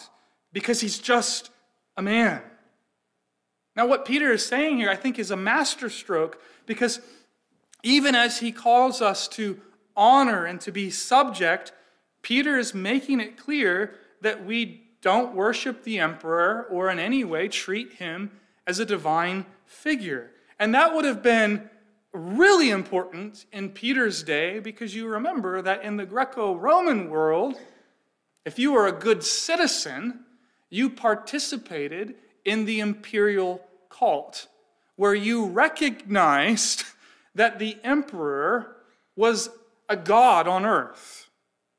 [0.52, 1.50] because he's just
[1.96, 2.42] a man.
[3.76, 7.00] Now, what Peter is saying here, I think, is a masterstroke because
[7.82, 9.60] even as he calls us to
[9.96, 11.72] honor and to be subject,
[12.24, 17.46] Peter is making it clear that we don't worship the emperor or in any way
[17.46, 18.32] treat him
[18.66, 20.30] as a divine figure.
[20.58, 21.68] And that would have been
[22.12, 27.60] really important in Peter's day because you remember that in the Greco Roman world,
[28.44, 30.24] if you were a good citizen,
[30.70, 34.46] you participated in the imperial cult,
[34.96, 36.84] where you recognized
[37.34, 38.76] that the emperor
[39.16, 39.50] was
[39.88, 41.23] a god on earth,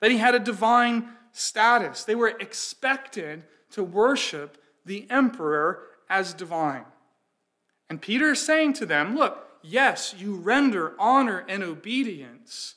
[0.05, 2.03] that he had a divine status.
[2.03, 3.41] They were expected
[3.71, 6.85] to worship the emperor as divine.
[7.89, 12.75] And Peter is saying to them, Look, yes, you render honor and obedience,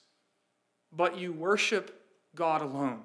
[0.90, 2.00] but you worship
[2.34, 3.02] God alone.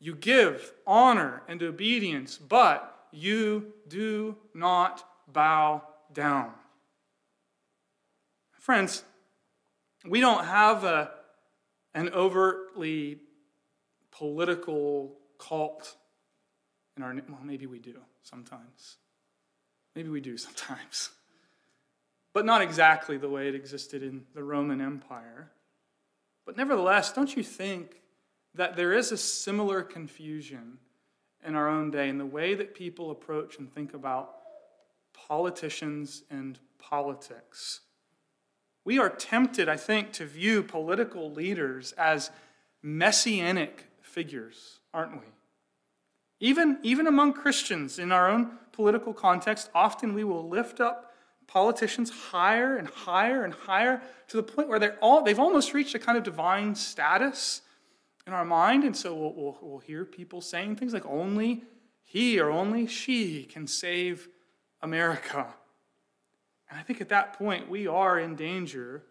[0.00, 6.50] You give honor and obedience, but you do not bow down.
[8.58, 9.04] Friends,
[10.04, 11.12] we don't have a,
[11.94, 13.18] an overtly
[14.10, 15.96] political cult
[16.96, 18.96] in our well maybe we do sometimes.
[19.94, 21.10] Maybe we do sometimes.
[22.32, 25.50] But not exactly the way it existed in the roman empire.
[26.46, 28.02] But nevertheless don't you think
[28.54, 30.78] that there is a similar confusion
[31.44, 34.36] in our own day in the way that people approach and think about
[35.12, 37.80] politicians and politics
[38.84, 42.30] we are tempted i think to view political leaders as
[42.82, 45.32] messianic figures aren't we
[46.42, 51.14] even, even among Christians in our own political context, often we will lift up
[51.46, 55.94] politicians higher and higher and higher to the point where they're all, they've almost reached
[55.94, 57.62] a kind of divine status
[58.26, 58.82] in our mind.
[58.82, 61.62] And so we'll, we'll, we'll hear people saying things like, only
[62.02, 64.28] he or only she can save
[64.82, 65.46] America.
[66.72, 69.02] And I think at that point, we are in danger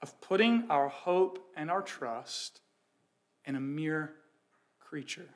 [0.00, 2.62] of putting our hope and our trust
[3.44, 4.14] in a mere
[4.80, 5.28] creature.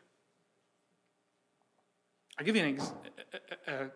[2.38, 2.92] I'll give you an ex-
[3.66, 3.90] a, a, a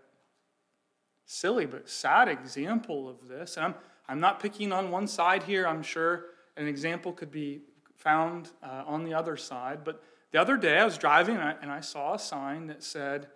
[1.24, 3.56] silly but sad example of this.
[3.56, 3.74] I'm,
[4.06, 5.66] I'm not picking on one side here.
[5.66, 6.26] I'm sure
[6.58, 7.62] an example could be
[7.96, 9.84] found uh, on the other side.
[9.84, 10.02] But
[10.32, 13.28] the other day I was driving and I, and I saw a sign that said,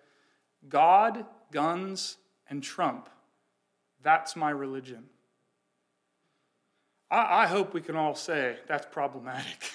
[0.68, 2.18] God, guns,
[2.50, 3.08] and Trump.
[4.04, 5.04] That's my religion.
[7.10, 9.70] I, I hope we can all say that's problematic.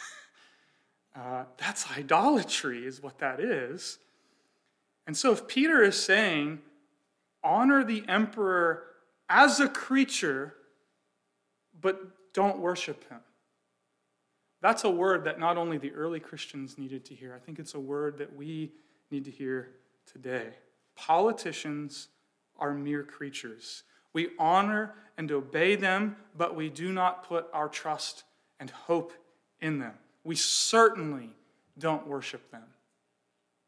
[1.16, 3.98] uh, that's idolatry, is what that is.
[5.08, 6.60] And so, if Peter is saying,
[7.44, 8.84] honor the emperor
[9.28, 10.54] as a creature,
[11.82, 13.20] but don't worship him,
[14.62, 17.74] that's a word that not only the early Christians needed to hear, I think it's
[17.74, 18.74] a word that we
[19.10, 19.72] need to hear
[20.06, 20.50] today.
[20.96, 22.10] Politicians
[22.60, 23.84] are mere creatures.
[24.14, 28.24] We honor and obey them, but we do not put our trust
[28.60, 29.14] and hope
[29.62, 29.94] in them.
[30.24, 31.30] We certainly
[31.78, 32.64] don't worship them.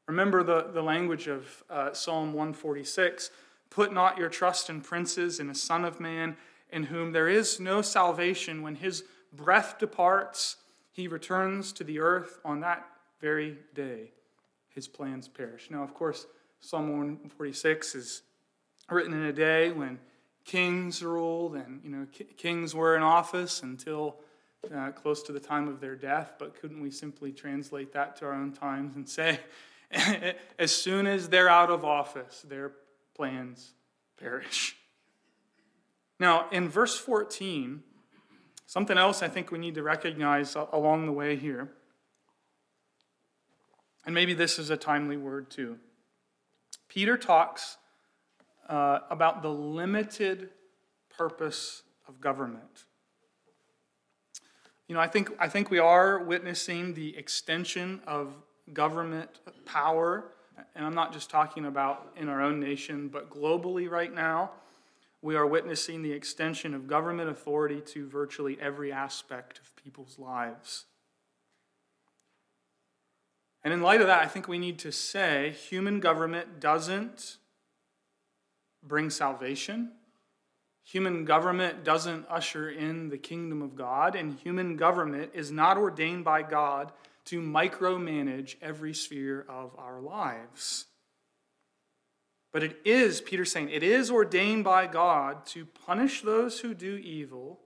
[0.07, 3.31] Remember the, the language of uh, Psalm 146
[3.71, 6.35] Put not your trust in princes, in a son of man,
[6.71, 8.61] in whom there is no salvation.
[8.61, 10.57] When his breath departs,
[10.91, 12.85] he returns to the earth on that
[13.21, 14.11] very day.
[14.67, 15.69] His plans perish.
[15.71, 16.27] Now, of course,
[16.59, 18.23] Psalm 146 is
[18.89, 19.99] written in a day when
[20.43, 24.17] kings ruled and you know kings were in office until
[24.75, 28.25] uh, close to the time of their death but couldn't we simply translate that to
[28.25, 29.39] our own times and say
[30.59, 32.71] as soon as they're out of office, their
[33.15, 33.73] plans
[34.17, 34.75] perish.
[36.19, 37.83] Now, in verse 14,
[38.65, 41.69] something else I think we need to recognize along the way here,
[44.05, 45.77] and maybe this is a timely word too.
[46.87, 47.77] Peter talks
[48.71, 50.49] uh, about the limited
[51.09, 52.85] purpose of government.
[54.87, 58.33] You know, I think, I think we are witnessing the extension of
[58.71, 59.29] government
[59.65, 60.31] power,
[60.73, 64.51] and I'm not just talking about in our own nation, but globally right now,
[65.21, 70.85] we are witnessing the extension of government authority to virtually every aspect of people's lives.
[73.63, 77.37] And in light of that, I think we need to say human government doesn't
[78.83, 79.91] bring salvation.
[80.83, 86.23] Human government doesn't usher in the kingdom of God, and human government is not ordained
[86.23, 86.91] by God
[87.25, 90.85] to micromanage every sphere of our lives.
[92.51, 96.95] But it is, Peter's saying, it is ordained by God to punish those who do
[96.97, 97.59] evil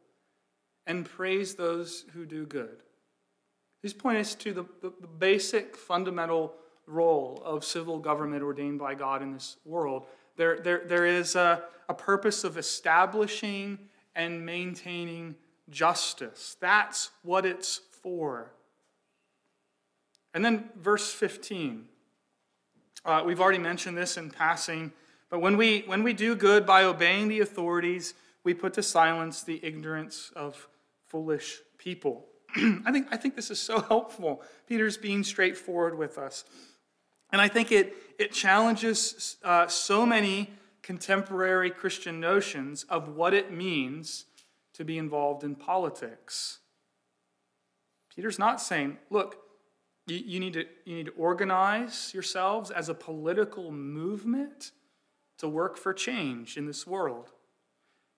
[0.86, 2.84] and praise those who do good.
[3.82, 6.54] His point is to the, the, the basic fundamental
[6.88, 10.06] role of civil government ordained by God in this world.
[10.38, 13.80] There, there, there is a, a purpose of establishing
[14.16, 15.36] and maintaining
[15.70, 16.58] justice.
[16.60, 18.52] That's what it's for.
[20.34, 21.86] And then verse 15.
[23.06, 24.92] Uh, we've already mentioned this in passing,
[25.30, 29.44] but when we, when we do good by obeying the authorities, we put to silence
[29.44, 30.68] the ignorance of
[31.08, 32.26] foolish people.
[32.56, 34.42] I, think, I think this is so helpful.
[34.68, 36.46] Peter's being straightforward with us.
[37.36, 43.52] And I think it, it challenges uh, so many contemporary Christian notions of what it
[43.52, 44.24] means
[44.76, 46.60] to be involved in politics.
[48.16, 49.36] Peter's not saying, look,
[50.08, 54.72] you, you, need to, you need to organize yourselves as a political movement
[55.38, 57.34] to work for change in this world.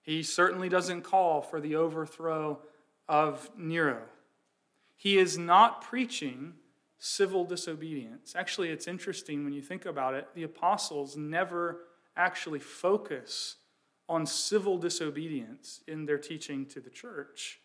[0.00, 2.60] He certainly doesn't call for the overthrow
[3.08, 4.02] of Nero.
[4.96, 6.54] He is not preaching
[6.98, 8.34] civil disobedience.
[8.36, 11.80] Actually, it's interesting when you think about it, the apostles never
[12.16, 13.56] actually focus
[14.08, 17.60] on civil disobedience in their teaching to the church.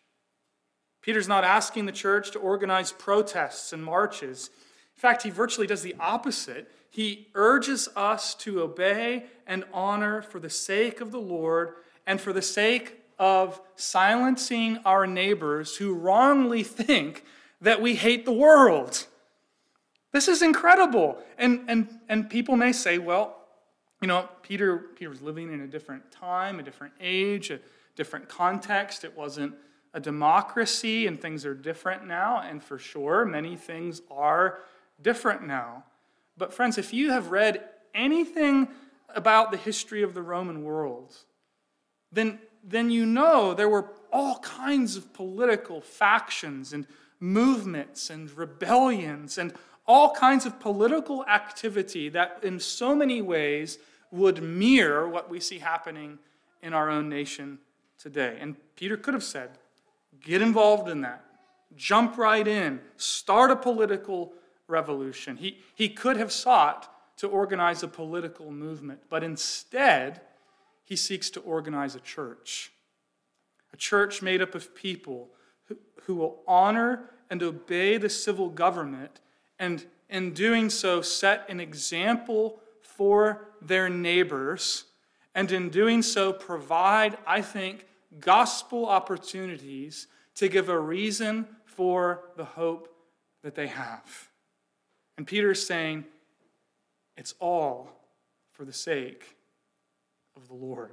[1.02, 4.48] Peter's not asking the church to organize protests and marches.
[4.96, 6.70] In fact, he virtually does the opposite.
[6.90, 11.74] He urges us to obey and honor for the sake of the Lord
[12.06, 17.24] and for the sake of silencing our neighbors who wrongly think
[17.60, 19.06] that we hate the world.
[20.14, 21.18] This is incredible.
[21.38, 23.36] And, and, and people may say, well,
[24.00, 27.58] you know, Peter, Peter was living in a different time, a different age, a
[27.96, 29.02] different context.
[29.02, 29.56] It wasn't
[29.92, 32.40] a democracy, and things are different now.
[32.40, 34.60] And for sure, many things are
[35.02, 35.82] different now.
[36.36, 38.68] But, friends, if you have read anything
[39.16, 41.12] about the history of the Roman world,
[42.12, 46.86] then, then you know there were all kinds of political factions and
[47.18, 49.52] movements and rebellions and
[49.86, 53.78] all kinds of political activity that, in so many ways,
[54.10, 56.18] would mirror what we see happening
[56.62, 57.58] in our own nation
[57.98, 58.38] today.
[58.40, 59.50] And Peter could have said,
[60.20, 61.24] Get involved in that.
[61.76, 62.80] Jump right in.
[62.96, 64.32] Start a political
[64.68, 65.36] revolution.
[65.36, 70.20] He, he could have sought to organize a political movement, but instead,
[70.84, 72.72] he seeks to organize a church.
[73.72, 75.30] A church made up of people
[75.66, 79.20] who, who will honor and obey the civil government,
[79.58, 84.84] and in doing so, set an example for their neighbors,
[85.34, 87.86] and in doing so, provide, I think,
[88.20, 92.88] gospel opportunities to give a reason for the hope
[93.42, 94.28] that they have.
[95.16, 96.04] And Peter is saying,
[97.16, 97.90] it's all
[98.52, 99.36] for the sake
[100.36, 100.92] of the Lord.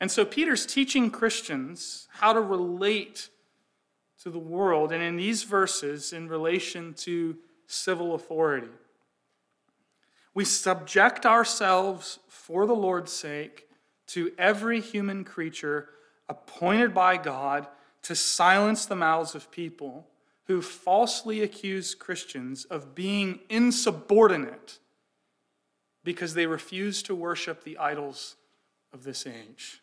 [0.00, 3.30] And so Peter's teaching Christians how to relate
[4.24, 8.70] to the world, and in these verses, in relation to civil authority.
[10.32, 13.68] We subject ourselves for the Lord's sake
[14.08, 15.90] to every human creature
[16.28, 17.68] appointed by God
[18.02, 20.08] to silence the mouths of people
[20.46, 24.78] who falsely accuse Christians of being insubordinate
[26.02, 28.36] because they refuse to worship the idols
[28.90, 29.82] of this age.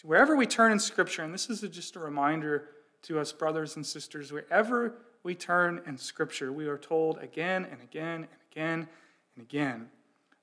[0.00, 2.68] See, wherever we turn in Scripture, and this is just a reminder
[3.02, 7.82] to us, brothers and sisters, wherever we turn in Scripture, we are told again and
[7.82, 8.88] again and again
[9.36, 9.88] and again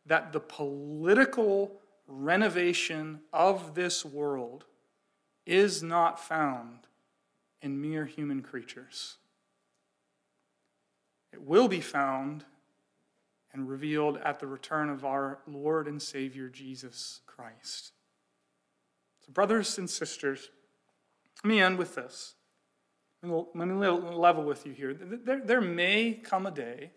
[0.06, 1.72] that the political
[2.08, 4.66] renovation of this world
[5.46, 6.88] is not found
[7.62, 9.18] in mere human creatures.
[11.34, 12.46] It will be found
[13.54, 17.94] and revealed at the return of our Lord and Savior Jesus Christ.
[19.28, 20.50] So, brothers and sisters,
[21.44, 22.34] let me end with this.
[23.22, 24.94] Let me level with you here.
[24.94, 26.92] There, there may come a day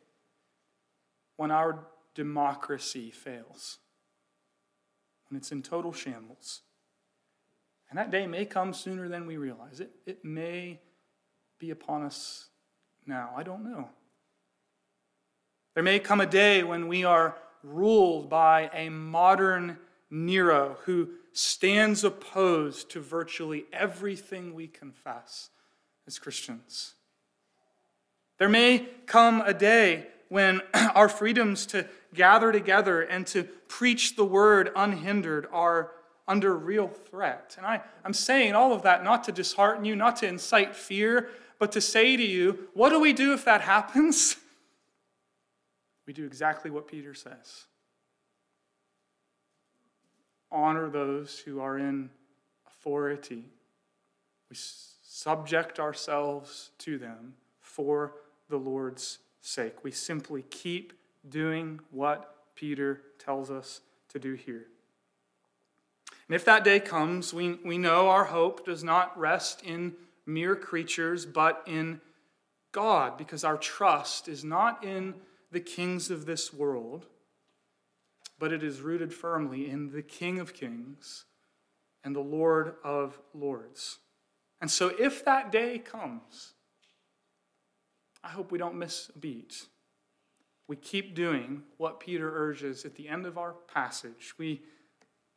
[1.36, 3.78] when our democracy fails,
[5.28, 6.62] when it's in total shambles.
[7.88, 9.80] And that day may come sooner than we realize.
[9.80, 10.80] It, it may
[11.58, 12.50] be upon us
[13.06, 13.32] now.
[13.36, 13.88] I don't know.
[15.74, 19.78] There may come a day when we are ruled by a modern
[20.11, 25.50] Nero who stands opposed to virtually everything we confess
[26.06, 26.94] as Christians.
[28.38, 30.62] There may come a day when
[30.94, 35.92] our freedoms to gather together and to preach the word unhindered are
[36.26, 37.54] under real threat.
[37.56, 41.28] And I, I'm saying all of that not to dishearten you, not to incite fear,
[41.58, 44.36] but to say to you, what do we do if that happens?
[46.06, 47.66] We do exactly what Peter says
[50.53, 52.11] honor those who are in
[52.66, 53.44] authority.
[54.48, 58.14] We subject ourselves to them for
[58.48, 59.84] the Lord's sake.
[59.84, 60.92] We simply keep
[61.28, 64.66] doing what Peter tells us to do here.
[66.28, 69.94] And if that day comes, we, we know our hope does not rest in
[70.26, 72.01] mere creatures, but in
[72.72, 75.14] God, because our trust is not in
[75.51, 77.07] the kings of this world,
[78.41, 81.26] but it is rooted firmly in the King of kings
[82.03, 83.99] and the Lord of lords.
[84.61, 86.55] And so, if that day comes,
[88.24, 89.66] I hope we don't miss a beat.
[90.66, 94.34] We keep doing what Peter urges at the end of our passage.
[94.38, 94.62] We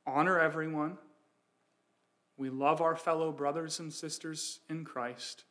[0.08, 0.98] honor everyone.
[2.38, 5.44] We love our fellow brothers and sisters in Christ.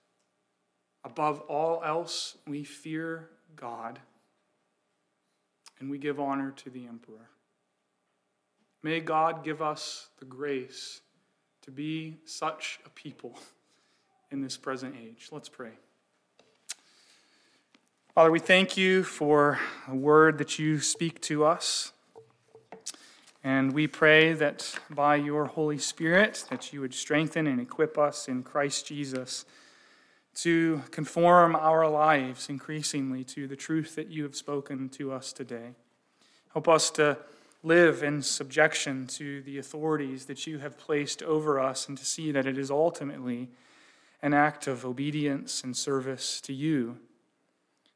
[1.04, 3.98] Above all else, we fear God
[5.80, 7.28] and we give honor to the emperor.
[8.84, 11.02] May God give us the grace
[11.62, 13.38] to be such a people
[14.32, 15.28] in this present age.
[15.30, 15.70] Let's pray.
[18.12, 21.92] Father, we thank you for a word that you speak to us.
[23.44, 28.28] And we pray that by your Holy Spirit that you would strengthen and equip us
[28.28, 29.44] in Christ Jesus
[30.34, 35.70] to conform our lives increasingly to the truth that you have spoken to us today.
[36.52, 37.16] Help us to
[37.62, 42.32] live in subjection to the authorities that you have placed over us and to see
[42.32, 43.48] that it is ultimately
[44.20, 46.98] an act of obedience and service to you.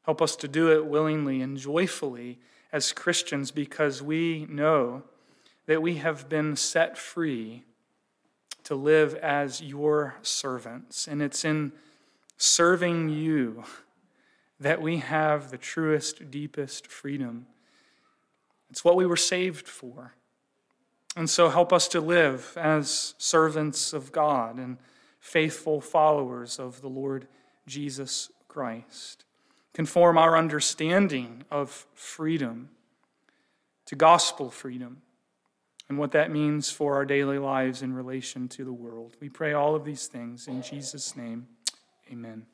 [0.03, 2.39] Help us to do it willingly and joyfully
[2.71, 5.03] as Christians because we know
[5.65, 7.63] that we have been set free
[8.63, 11.07] to live as your servants.
[11.07, 11.73] And it's in
[12.37, 13.63] serving you
[14.59, 17.47] that we have the truest, deepest freedom.
[18.69, 20.13] It's what we were saved for.
[21.15, 24.77] And so help us to live as servants of God and
[25.19, 27.27] faithful followers of the Lord
[27.65, 29.25] Jesus Christ.
[29.73, 32.69] Conform our understanding of freedom
[33.85, 35.01] to gospel freedom
[35.89, 39.15] and what that means for our daily lives in relation to the world.
[39.19, 41.47] We pray all of these things in Jesus' name.
[42.11, 42.45] Amen.